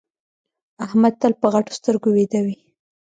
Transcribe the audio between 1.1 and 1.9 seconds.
تل په غټو